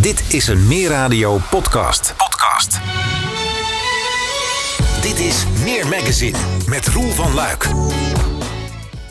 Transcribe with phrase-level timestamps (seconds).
[0.00, 2.14] Dit is een Meer Radio podcast.
[2.16, 2.80] Podcast.
[5.02, 6.38] Dit is Meer Magazine
[6.68, 7.68] met Roel van Luik.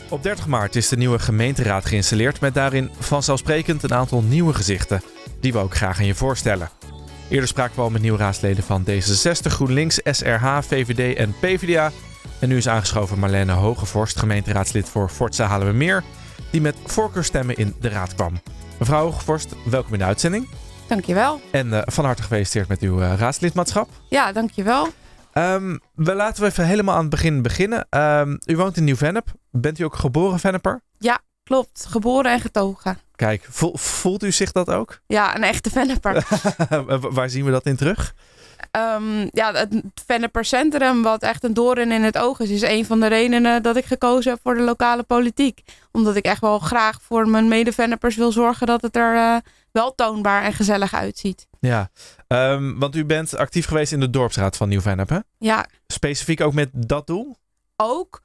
[0.08, 5.02] Op 30 maart is de nieuwe gemeenteraad geïnstalleerd met daarin vanzelfsprekend een aantal nieuwe gezichten
[5.40, 6.70] die we ook graag aan je voorstellen.
[7.28, 11.92] Eerder spraken we al met nieuwe raadsleden van D66, GroenLinks, SRH, VVD en PvdA.
[12.38, 16.02] En nu is aangeschoven Marlene Hogevorst, gemeenteraadslid voor Forza Halen we Meer,
[16.50, 18.40] die met voorkeurstemmen in de raad kwam.
[18.78, 20.48] Mevrouw Hogevorst, welkom in de uitzending.
[20.90, 21.40] Dankjewel.
[21.50, 23.88] En uh, van harte gefeliciteerd met uw uh, raadslidmaatschap.
[24.08, 24.88] Ja, dankjewel.
[25.34, 27.86] Um, we laten we even helemaal aan het begin beginnen.
[27.90, 29.32] Um, u woont in Nieuw-Vennep.
[29.50, 30.82] Bent u ook geboren Venneper?
[30.98, 31.86] Ja, klopt.
[31.88, 32.98] Geboren en getogen.
[33.16, 35.00] Kijk, voelt u zich dat ook?
[35.06, 36.26] Ja, een echte Venneper.
[37.14, 38.14] Waar zien we dat in terug?
[38.76, 42.86] Um, ja, het Venneper Centrum, wat echt een doorn in het oog is, is een
[42.86, 45.62] van de redenen dat ik gekozen heb voor de lokale politiek.
[45.92, 49.36] Omdat ik echt wel graag voor mijn mede-Vennepers wil zorgen dat het er uh,
[49.72, 51.46] wel toonbaar en gezellig uitziet.
[51.60, 51.90] Ja,
[52.28, 55.18] um, want u bent actief geweest in de dorpsraad van Nieuw-Vennep, hè?
[55.38, 55.66] Ja.
[55.86, 57.36] Specifiek ook met dat doel?
[57.76, 58.22] Ook.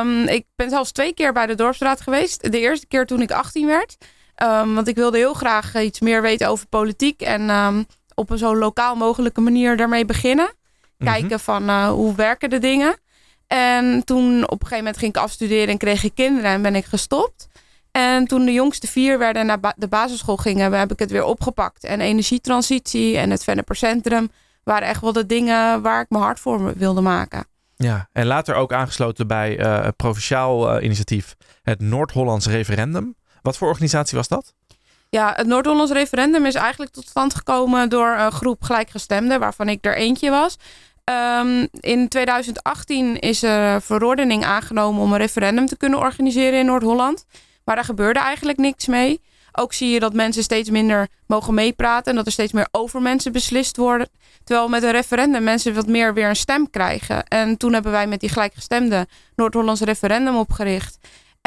[0.00, 2.52] Um, ik ben zelfs twee keer bij de dorpsraad geweest.
[2.52, 3.96] De eerste keer toen ik 18 werd.
[4.42, 7.20] Um, want ik wilde heel graag iets meer weten over politiek.
[7.20, 10.52] En um, op een zo lokaal mogelijke manier daarmee beginnen.
[10.98, 11.38] Kijken mm -hmm.
[11.38, 12.96] van uh, hoe werken de dingen.
[13.46, 16.74] En toen op een gegeven moment ging ik afstuderen en kreeg ik kinderen en ben
[16.74, 17.48] ik gestopt.
[17.90, 21.10] En toen de jongste vier werden en naar ba de basisschool gingen, heb ik het
[21.10, 21.84] weer opgepakt.
[21.84, 24.30] En energietransitie en het Venneper Centrum
[24.64, 27.46] waren echt wel de dingen waar ik mijn hart voor wilde maken.
[27.76, 33.14] Ja, en later ook aangesloten bij uh, het provinciaal uh, initiatief, het Noord-Hollands Referendum.
[33.42, 34.54] Wat voor organisatie was dat?
[35.14, 39.84] Ja, het Noord-Hollands Referendum is eigenlijk tot stand gekomen door een groep gelijkgestemden, waarvan ik
[39.84, 40.56] er eentje was.
[41.40, 47.24] Um, in 2018 is er verordening aangenomen om een referendum te kunnen organiseren in Noord-Holland.
[47.64, 49.20] Maar daar gebeurde eigenlijk niks mee.
[49.52, 53.02] Ook zie je dat mensen steeds minder mogen meepraten en dat er steeds meer over
[53.02, 54.08] mensen beslist worden.
[54.44, 57.24] Terwijl met een referendum mensen wat meer weer een stem krijgen.
[57.24, 60.98] En toen hebben wij met die gelijkgestemde Noord-Hollands referendum opgericht.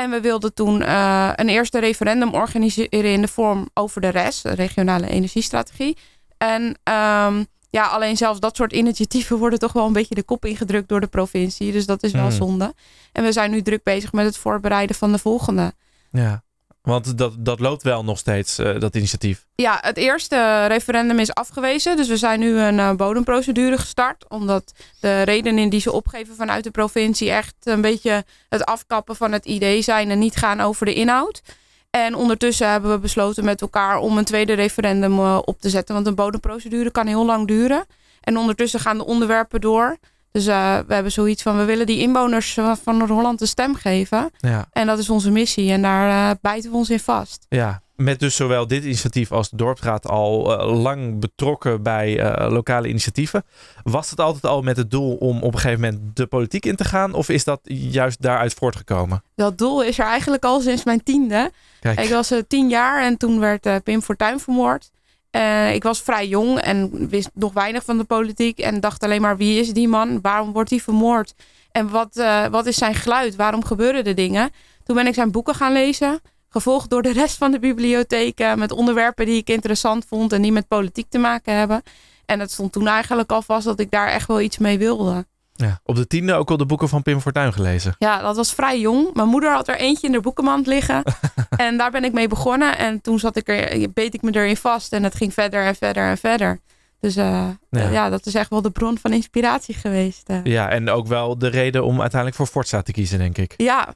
[0.01, 4.43] En we wilden toen uh, een eerste referendum organiseren in de vorm over de rest,
[4.43, 5.97] de regionale energiestrategie.
[6.37, 10.45] En um, ja, alleen zelfs dat soort initiatieven worden toch wel een beetje de kop
[10.45, 11.71] ingedrukt door de provincie.
[11.71, 12.31] Dus dat is wel mm.
[12.31, 12.73] zonde.
[13.11, 15.73] En we zijn nu druk bezig met het voorbereiden van de volgende.
[16.11, 16.43] Ja,
[16.87, 19.45] want dat, dat loopt wel nog steeds, uh, dat initiatief.
[19.55, 21.95] Ja, het eerste referendum is afgewezen.
[21.95, 24.29] Dus we zijn nu een uh, bodemprocedure gestart.
[24.29, 29.31] Omdat de redenen die ze opgeven vanuit de provincie echt een beetje het afkappen van
[29.31, 31.41] het idee zijn en niet gaan over de inhoud.
[31.89, 35.95] En ondertussen hebben we besloten met elkaar om een tweede referendum uh, op te zetten.
[35.95, 37.85] Want een bodemprocedure kan heel lang duren.
[38.21, 39.97] En ondertussen gaan de onderwerpen door.
[40.37, 44.29] Dus uh, we hebben zoiets van, we willen die inwoners van Noord-Holland een stem geven.
[44.37, 44.65] Ja.
[44.71, 47.45] En dat is onze missie en daar uh, bijten we ons in vast.
[47.49, 52.87] Ja, met dus zowel dit initiatief als de dorpsraad al uh, lang betrokken bij lokale
[52.87, 53.43] initiatieven.
[53.83, 56.75] Was het altijd al met het doel om op een gegeven moment de politiek in
[56.75, 57.13] te gaan?
[57.13, 59.23] Of is dat juist daaruit voortgekomen?
[59.35, 61.51] Dat doel is er eigenlijk al sinds mijn tiende.
[61.79, 61.99] Kijk.
[61.99, 64.91] Ik was tien jaar en toen werd Pim Fortuyn vermoord.
[65.37, 68.59] Uh, ik was vrij jong en wist nog weinig van de politiek.
[68.59, 70.21] En dacht alleen maar, wie is die man?
[70.21, 71.33] Waarom wordt hij vermoord?
[71.71, 73.35] En wat, uh, wat is zijn geluid?
[73.35, 74.49] Waarom gebeuren de dingen?
[74.83, 76.21] Toen ben ik zijn boeken gaan lezen.
[76.49, 78.59] Gevolgd door de rest van de bibliotheken.
[78.59, 81.83] Met onderwerpen die ik interessant vond en die met politiek te maken hebben.
[82.25, 85.25] En het stond toen eigenlijk al vast dat ik daar echt wel iets mee wilde.
[85.57, 87.95] Ja, op de tiende ook al de boeken van Pim Fortuyn gelezen.
[87.99, 89.13] Ja, dat was vrij jong.
[89.13, 91.03] Mijn moeder had er eentje in de boekenmand liggen.
[91.57, 92.77] en daar ben ik mee begonnen.
[92.77, 94.93] En toen zat ik er, beet ik me erin vast.
[94.93, 96.59] En het ging verder en verder en verder.
[96.99, 97.89] Dus uh, ja.
[97.89, 98.09] ja.
[98.09, 100.29] dat is echt wel de bron van inspiratie geweest.
[100.29, 100.39] Uh.
[100.43, 103.53] Ja, en ook wel de reden om uiteindelijk voor Forza te kiezen, denk ik.
[103.57, 103.93] Ja,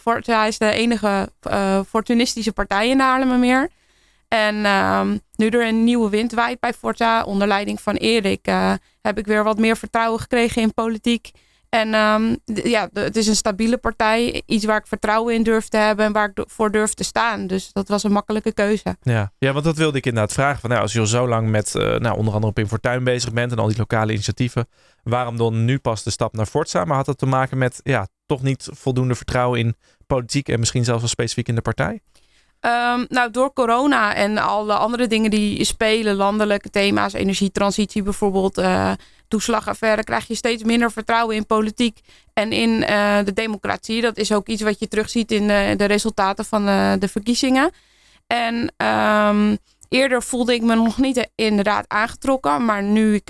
[0.00, 3.70] Forza is de enige uh, fortunistische partij in de Haarlemmermeer.
[4.28, 8.72] En um, nu er een nieuwe wind waait bij Forza, onder leiding van Erik, uh,
[9.00, 11.30] heb ik weer wat meer vertrouwen gekregen in politiek.
[11.68, 14.42] En um, ja, het is een stabiele partij.
[14.46, 17.46] Iets waar ik vertrouwen in durf te hebben en waar ik voor durf te staan.
[17.46, 18.96] Dus dat was een makkelijke keuze.
[19.02, 20.60] Ja, ja want dat wilde ik inderdaad vragen.
[20.60, 23.32] Van, nou, als je al zo lang met uh, nou, onder andere Pim Fortuyn bezig
[23.32, 24.68] bent en al die lokale initiatieven.
[25.02, 26.84] Waarom dan nu pas de stap naar Forza?
[26.84, 30.84] Maar had dat te maken met ja, toch niet voldoende vertrouwen in politiek en misschien
[30.84, 32.00] zelfs wel specifiek in de partij?
[32.66, 38.92] Um, nou, door corona en alle andere dingen die spelen, landelijke thema's, energietransitie bijvoorbeeld, uh,
[39.28, 42.00] toeslagaffaire, krijg je steeds minder vertrouwen in politiek
[42.32, 44.00] en in uh, de democratie.
[44.00, 46.64] Dat is ook iets wat je terugziet in de, de resultaten van
[46.98, 47.70] de verkiezingen.
[48.26, 49.58] En um,
[49.88, 53.28] eerder voelde ik me nog niet inderdaad aangetrokken, maar nu ik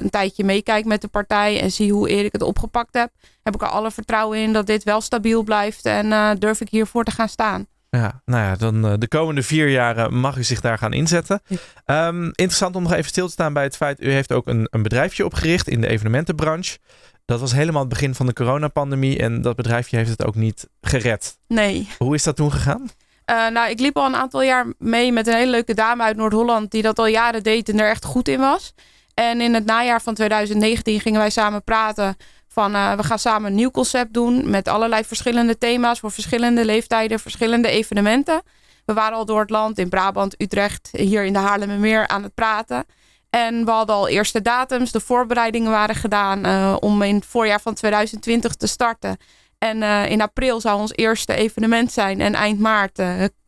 [0.00, 3.10] een tijdje meekijk met de partij en zie hoe Erik het opgepakt heb,
[3.42, 7.04] heb ik er alle vertrouwen in dat dit wel stabiel blijft en durf ik hiervoor
[7.04, 7.66] te gaan staan.
[7.90, 11.40] Ja, nou ja, dan de komende vier jaren mag u zich daar gaan inzetten.
[11.84, 14.66] Ehm, interessant om nog even stil te staan bij het feit, u heeft ook een,
[14.70, 16.78] een bedrijfje opgericht in de evenementenbranche.
[17.24, 20.68] Dat was helemaal het begin van de coronapandemie en dat bedrijfje heeft het ook niet
[20.80, 21.38] gered.
[21.46, 21.88] Nee.
[21.98, 22.90] Hoe is dat toen gegaan?
[23.30, 26.16] Uh, nou, ik liep al een aantal jaar mee met een hele leuke dame uit
[26.16, 28.74] Noord-Holland die dat al jaren deed en er echt goed in was.
[29.14, 32.16] En in het najaar van 2019 gingen wij samen praten
[32.48, 36.64] van uh, we gaan samen een nieuw concept doen met allerlei verschillende thema's voor verschillende
[36.64, 38.42] leeftijden, verschillende evenementen.
[38.84, 42.34] We waren al door het land in Brabant, Utrecht, hier in de Haarlemmermeer aan het
[42.34, 42.84] praten.
[43.30, 47.60] En we hadden al eerste datums, de voorbereidingen waren gedaan uh, om in het voorjaar
[47.60, 49.16] van 2020 te starten.
[49.58, 52.20] En uh, in april zou ons eerste evenement zijn.
[52.20, 52.98] En eind maart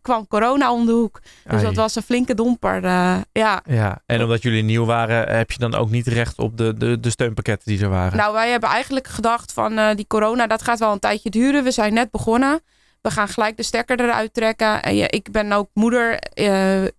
[0.03, 1.21] kwam corona om de hoek.
[1.23, 1.63] Dus Ai.
[1.63, 2.85] dat was een flinke domper.
[2.85, 3.63] Uh, ja.
[3.65, 7.01] ja, en omdat jullie nieuw waren, heb je dan ook niet recht op de, de,
[7.01, 8.19] de steunpakketten die er waren?
[8.19, 11.65] Nou, wij hebben eigenlijk gedacht van die corona, dat gaat wel een tijdje duren.
[11.65, 12.61] We zijn net begonnen.
[13.01, 14.83] We gaan gelijk de stekker eruit trekken.
[14.83, 16.19] En ja, ik ben ook moeder.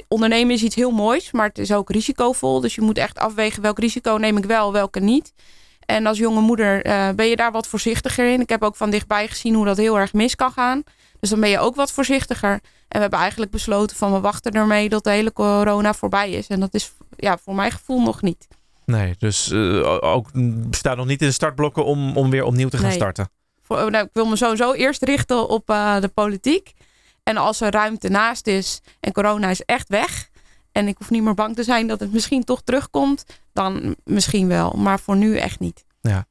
[0.07, 2.59] ondernemen is iets heel moois, maar het is ook risicovol.
[2.59, 5.33] Dus je moet echt afwegen welk risico neem ik wel, welke niet.
[5.85, 6.81] En als jonge moeder
[7.15, 8.41] ben je daar wat voorzichtiger in.
[8.41, 10.83] Ik heb ook van dichtbij gezien hoe dat heel erg mis kan gaan.
[11.19, 12.59] Dus dan ben je ook wat voorzichtiger.
[12.91, 16.47] En we hebben eigenlijk besloten van we wachten ermee tot de hele corona voorbij is.
[16.47, 18.47] En dat is ja, voor mijn gevoel nog niet.
[18.85, 20.29] Nee, dus uh, ook
[20.71, 22.95] staat nog niet in de startblokken om, om weer opnieuw te gaan nee.
[22.95, 23.29] starten.
[23.61, 26.73] Voor, nou, ik wil me sowieso eerst richten op uh, de politiek.
[27.23, 30.29] En als er ruimte naast is en corona is echt weg,
[30.71, 34.47] en ik hoef niet meer bang te zijn dat het misschien toch terugkomt, dan misschien
[34.47, 34.71] wel.
[34.71, 35.85] Maar voor nu echt niet.
[36.01, 36.25] Ja.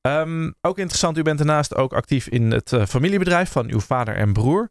[0.00, 4.32] Um, ook interessant, u bent daarnaast ook actief in het familiebedrijf van uw vader en
[4.32, 4.70] broer.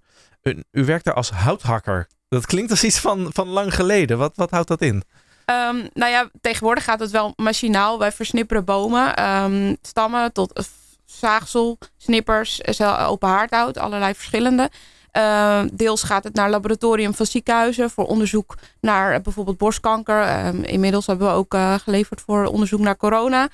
[0.72, 2.08] U, werkt daar als houthakker.
[2.30, 4.18] Dat klinkt als iets van, van lang geleden.
[4.18, 5.04] Wat, wat houdt dat in?
[5.46, 8.00] Um, nou ja, tegenwoordig gaat het wel machinaal.
[8.00, 10.66] Wij versnipperen bomen, um, stammen tot uh,
[11.06, 14.70] zaagsel, snippers, open haardhout, allerlei verschillende.
[15.18, 20.54] Uh, deels gaat het naar laboratorium van ziekenhuizen voor onderzoek naar uh, bijvoorbeeld borstkanker.
[20.66, 23.48] Inmiddels hebben we ook eh, geleverd voor onderzoek naar corona.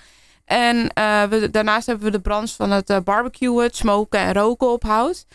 [0.46, 4.84] En eh, daarnaast hebben we de branche van het barbecuen, het smoken en roken op
[4.84, 5.26] hout.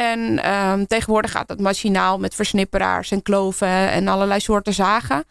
[0.00, 5.24] En ehm, tegenwoordig gaat het machinaal met versnipperaars en kloven en allerlei soorten zagen.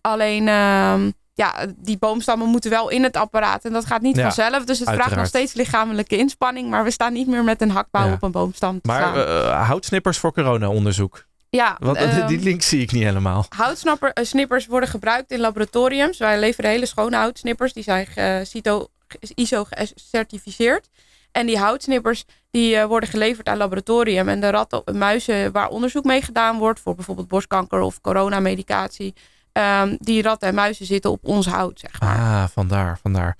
[0.00, 3.64] Alleen ehm, ja, die boomstammen moeten wel in het apparaat.
[3.64, 4.64] En dat gaat niet Ja, vanzelf.
[4.64, 6.70] Dus het vraagt nog steeds lichamelijke inspanning.
[6.70, 8.12] Maar we staan niet meer met een hakbouw Ja.
[8.12, 9.26] op een boomstam te Maar slaan.
[9.26, 11.24] eh, houtsnippers voor corona-onderzoek.
[11.50, 13.46] ja, Want ehm, die link zie ik niet helemaal.
[13.48, 16.18] Houtsnippers worden gebruikt in laboratoriums.
[16.18, 17.72] Wij leveren hele schone houtsnippers.
[17.72, 18.86] Die zijn eh, CITO,
[19.34, 20.88] ISO gecertificeerd.
[21.36, 24.28] En die houtsnippers die, eh, worden geleverd aan laboratorium.
[24.28, 26.80] En de ratten en muizen waar onderzoek mee gedaan wordt...
[26.80, 29.14] voor bijvoorbeeld borstkanker of coronamedicatie...
[29.52, 32.16] ehm, die ratten en muizen zitten op ons hout, zeg maar.
[32.16, 33.36] Ah, vandaar, vandaar.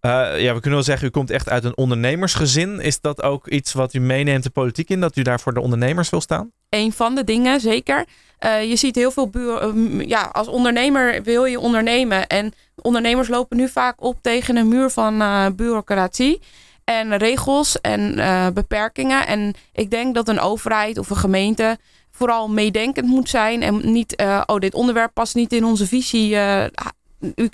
[0.00, 0.10] Eh,
[0.40, 2.80] ja, we kunnen wel zeggen, u komt echt uit een ondernemersgezin.
[2.80, 5.00] Is dat ook iets wat u meeneemt de politiek in?
[5.00, 6.52] Dat u daar voor de ondernemers wil staan?
[6.68, 8.04] een van de dingen, zeker.
[8.38, 12.26] Eh, je ziet heel veel buur, eh, ja, als ondernemer wil je ondernemen.
[12.26, 15.18] En ondernemers lopen nu vaak op tegen een muur van
[15.56, 16.40] bureaucratie
[16.90, 19.26] en regels en eh, beperkingen.
[19.26, 21.78] En ik denk dat een overheid of een gemeente
[22.10, 23.62] vooral meedenkend moet zijn.
[23.62, 26.36] En niet, eh, oh, dit onderwerp past niet in onze visie.
[26.36, 26.64] eh,
[27.34, 27.48] u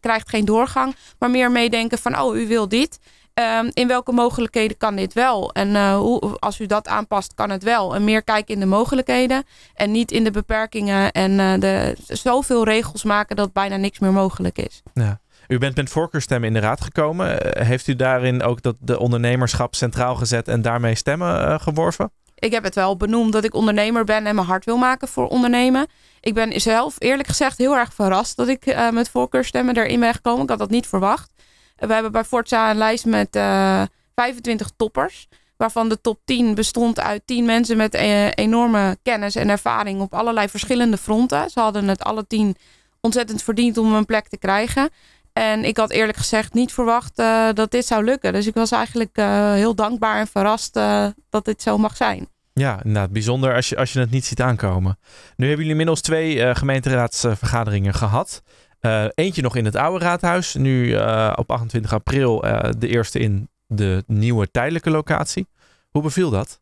[0.00, 0.96] krijgt geen doorgang.
[1.18, 2.98] Maar meer meedenken van, oh, u wil dit.
[3.34, 5.52] Ehm, in welke mogelijkheden kan dit wel?
[5.52, 7.94] En hoe, als u dat aanpast, kan het wel.
[7.94, 12.64] En meer kijken in de mogelijkheden en niet in de beperkingen en eh, de, zoveel
[12.64, 14.82] regels maken dat bijna niks meer mogelijk is.
[14.94, 15.20] Ja.
[15.48, 17.40] U bent met voorkeurstemmen in de raad gekomen.
[17.40, 22.10] Eh, heeft u daarin ook dat de ondernemerschap centraal gezet en daarmee stemmen eh, geworven?
[22.44, 25.28] Ik heb het wel benoemd dat ik ondernemer ben en mijn hart wil maken voor
[25.28, 25.86] ondernemen.
[26.20, 30.14] Ik ben zelf eerlijk gezegd heel erg verrast dat ik eh, met voorkeurstemmen erin ben
[30.14, 30.42] gekomen.
[30.42, 31.32] Ik had dat niet verwacht.
[31.76, 33.82] We hebben bij Forza een lijst met eh,
[34.14, 35.28] 25 toppers.
[35.56, 37.94] Waarvan de top 10 bestond uit 10 mensen met
[38.34, 41.50] enorme kennis en ervaring op allerlei verschillende fronten.
[41.50, 42.56] Ze hadden het alle 10
[43.00, 44.88] ontzettend verdiend om een plek te krijgen.
[45.34, 48.32] En ik had eerlijk gezegd niet verwacht eh, dat dit zou lukken.
[48.32, 52.28] Dus ik was eigenlijk eh, heel dankbaar en verrast eh, dat dit zo mag zijn.
[52.52, 53.10] Ja, inderdaad.
[53.10, 54.98] Bijzonder als je, als je het niet ziet aankomen.
[55.36, 58.42] Nu hebben jullie inmiddels twee gemeenteraadsvergaderingen gehad.
[58.80, 60.54] Eh, eentje nog in het oude raadhuis.
[60.54, 60.94] Nu
[61.34, 62.40] op 28 april
[62.78, 65.46] de eerste in de nieuwe tijdelijke locatie.
[65.90, 66.60] Hoe beviel dat?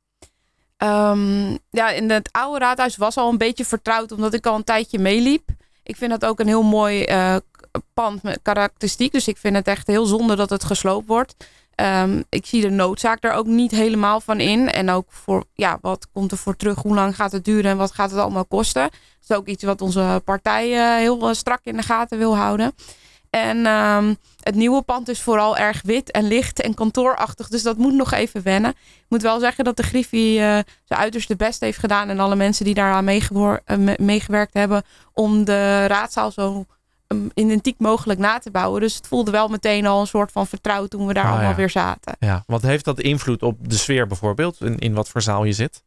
[0.76, 4.64] Ehm, ja, in het oude raadhuis was al een beetje vertrouwd, omdat ik al een
[4.64, 5.49] tijdje meeliep.
[5.83, 7.37] Ik vind dat ook een heel mooi eh,
[7.95, 9.12] pand met karakteristiek.
[9.12, 11.35] Dus ik vind het echt heel zonde dat het gesloopt wordt.
[11.75, 14.71] Ehm, ik zie de noodzaak er ook niet helemaal van in.
[14.71, 16.83] En ook voor, ja, wat komt er voor terug?
[16.83, 18.83] Hoe lang gaat het duren en wat gaat het allemaal kosten?
[18.83, 18.91] Dat
[19.29, 22.73] is ook iets wat onze partij eh, heel eh, strak in de gaten wil houden.
[23.33, 27.49] En ehm, het nieuwe pand is vooral erg wit en licht en kantoorachtig.
[27.49, 28.71] Dus dat moet nog even wennen.
[28.71, 30.45] Ik moet wel zeggen dat de Griffie uh,
[30.85, 32.09] zijn uiterste best heeft gedaan.
[32.09, 33.05] En alle mensen die daaraan
[33.97, 34.83] meegewerkt hebben.
[35.12, 36.67] Om de raadzaal zo
[37.09, 38.81] um, identiek mogelijk na te bouwen.
[38.81, 41.55] Dus het voelde wel meteen al een soort van vertrouwen toen we daar oh, allemaal
[41.55, 42.17] weer zaten.
[42.19, 44.61] Ja, wat heeft dat invloed op de sfeer bijvoorbeeld?
[44.61, 45.83] In, in wat voor zaal je zit?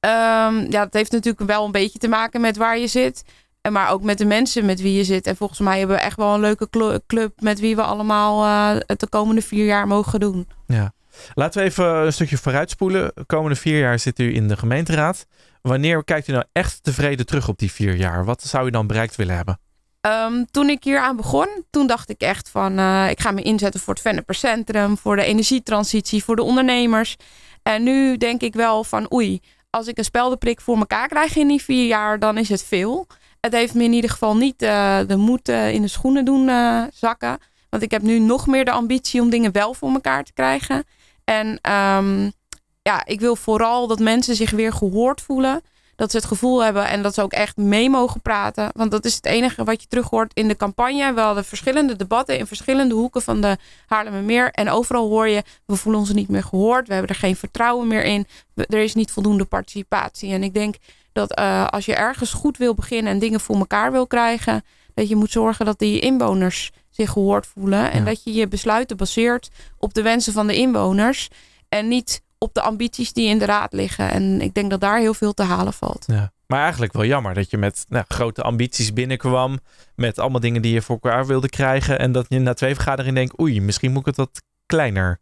[0.00, 3.24] Um, ja, dat heeft natuurlijk wel een beetje te maken met waar je zit.
[3.64, 5.26] En maar ook met de mensen met wie je zit.
[5.26, 8.80] En volgens mij hebben we echt wel een leuke club met wie we allemaal uh,
[8.86, 10.48] het de komende vier jaar mogen doen.
[10.66, 10.92] Ja.
[11.34, 13.12] Laten we even een stukje vooruitspoelen.
[13.14, 15.26] De komende vier jaar zit u in de gemeenteraad.
[15.62, 18.24] Wanneer kijkt u nou echt tevreden terug op die vier jaar?
[18.24, 19.60] Wat zou u dan bereikt willen hebben?
[20.00, 23.42] Um, toen ik hier aan begon, toen dacht ik echt van uh, ik ga me
[23.42, 27.16] inzetten voor het Venneper Centrum, voor de energietransitie, voor de ondernemers.
[27.62, 29.40] En nu denk ik wel van oei,
[29.70, 33.06] als ik een speldenprik voor elkaar krijg in die vier jaar, dan is het veel.
[33.44, 36.50] Het heeft me in ieder geval niet uh, de moed uh, in de schoenen doen
[36.94, 37.38] zakken.
[37.70, 40.84] Want ik heb nu nog meer de ambitie om dingen wel voor elkaar te krijgen.
[41.24, 42.32] En um,
[42.82, 45.62] ja, ik wil vooral dat mensen zich weer gehoord voelen.
[45.96, 48.70] Dat ze het gevoel hebben en dat ze ook echt mee mogen praten.
[48.74, 51.14] Want dat is het enige wat je terug hoort in de campagne.
[51.14, 54.50] We hadden verschillende debatten in verschillende hoeken van de Haarlemmermeer.
[54.50, 56.86] En overal hoor je, we voelen ons niet meer gehoord.
[56.86, 58.26] We hebben er geen vertrouwen meer in.
[58.54, 60.32] Er is niet voldoende participatie.
[60.32, 60.74] En ik denk
[61.12, 64.64] dat uh, als je ergens goed wil beginnen en dingen voor elkaar wil krijgen.
[64.94, 67.90] Dat je moet zorgen dat die inwoners zich gehoord voelen.
[67.90, 71.28] En dat je je besluiten baseert op de wensen van de inwoners.
[71.68, 74.10] En niet op de ambities die in de raad liggen.
[74.10, 76.04] En ik denk dat daar heel veel te halen valt.
[76.06, 76.32] Ja.
[76.46, 79.58] Maar eigenlijk wel jammer dat je met nou, grote ambities binnenkwam.
[79.94, 81.98] Met allemaal dingen die je voor elkaar wilde krijgen.
[81.98, 85.20] En dat je na twee vergaderingen denkt, oei, misschien moet ik het wat kleiner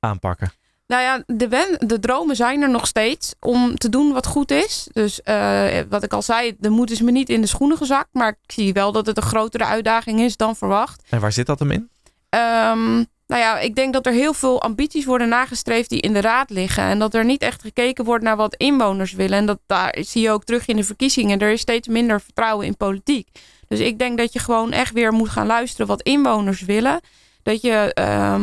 [0.00, 0.52] aanpakken.
[0.86, 4.88] Nou ja, de, de dromen zijn er nog steeds om te doen wat goed is.
[4.92, 8.08] Dus uh, wat ik al zei, de moed is me niet in de schoenen gezakt.
[8.12, 11.02] Maar ik zie wel dat het een grotere uitdaging is dan verwacht.
[11.08, 11.90] En waar zit dat hem in?
[12.30, 16.20] Um, nou ja, ik denk dat er heel veel ambities worden nagestreefd die in de
[16.20, 16.84] raad liggen.
[16.84, 19.38] En dat er niet echt gekeken wordt naar wat inwoners willen.
[19.38, 21.38] En dat daar zie je ook terug in de verkiezingen.
[21.38, 23.28] Er is steeds minder vertrouwen in politiek.
[23.68, 27.00] Dus ik denk dat je gewoon echt weer moet gaan luisteren wat inwoners willen.
[27.42, 28.42] Dat je uh,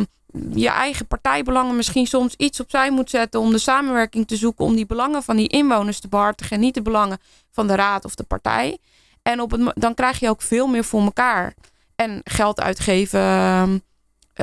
[0.53, 4.65] je eigen partijbelangen misschien soms iets opzij moet zetten om de samenwerking te zoeken.
[4.65, 6.55] Om die belangen van die inwoners te behartigen.
[6.55, 7.17] En niet de belangen
[7.51, 8.77] van de raad of de partij.
[9.21, 11.53] En op het, dan krijg je ook veel meer voor elkaar.
[11.95, 13.88] En geld uitgeven ehm, eh,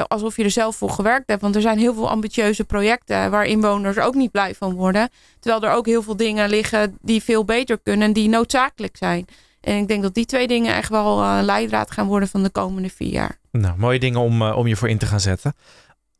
[0.09, 1.43] alsof je er zelf voor gewerkt hebt.
[1.43, 5.09] Want er zijn heel veel ambitieuze projecten waar inwoners ook niet blij van worden.
[5.41, 9.27] Terwijl er ook heel veel dingen liggen die veel beter kunnen en die noodzakelijk zijn.
[9.61, 12.43] En ik denk dat die twee dingen echt wel een eh, leidraad gaan worden van
[12.43, 13.39] de komende vier jaar.
[13.51, 15.55] Nou, mooie dingen om, uh, om je voor in te gaan zetten.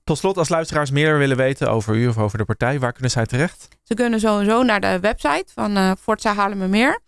[0.05, 3.11] Tot slot, als luisteraars meer willen weten over u of over de partij, waar kunnen
[3.11, 3.69] zij terecht?
[3.83, 7.01] Ze kunnen sowieso naar de website van uh, Forza Haarlemmermeer.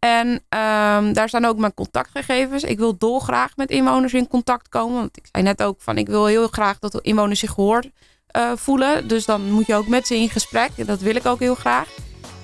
[0.00, 2.62] En um, daar staan ook mijn contactgegevens.
[2.62, 4.96] Ik wil dolgraag met inwoners in contact komen.
[4.96, 7.88] Want ik zei net ook van ik wil heel graag dat de inwoners zich gehoord
[8.36, 9.08] uh, voelen.
[9.08, 10.70] Dus dan moet je ook met ze in gesprek.
[10.76, 11.88] En dat wil ik ook heel graag.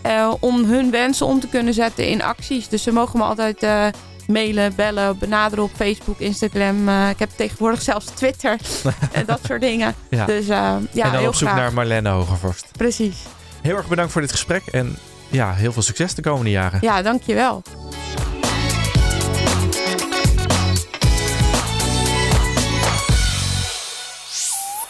[0.07, 2.69] Uh, om hun wensen om te kunnen zetten in acties.
[2.69, 3.87] Dus ze mogen me altijd uh,
[4.27, 6.89] mailen, bellen, benaderen op Facebook, Instagram.
[6.89, 8.59] ik heb tegenwoordig zelfs Twitter.
[9.13, 9.95] en dat soort dingen.
[10.11, 10.27] Ja.
[10.27, 11.57] Dus, ja, en dan op zoek graag.
[11.61, 12.67] naar Marlene Hogervorst.
[12.77, 13.17] Precies.
[13.63, 14.67] Heel erg bedankt voor dit gesprek.
[14.67, 14.97] En
[15.37, 16.79] ja, heel veel succes de komende jaren.
[16.81, 17.63] Ja, dankjewel.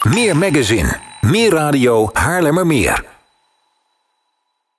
[0.03, 3.16] Meer magazine, meer radio, Haarlemmermeer.